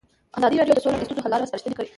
[0.37, 1.89] ازادي راډیو د سوله د ستونزو حل لارې سپارښتنې کړي.